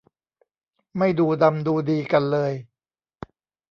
[0.97, 2.53] ไม่ดูดำดูดีกันเลย